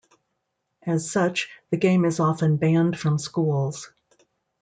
[0.81, 3.91] As such, the game is often banned from schools.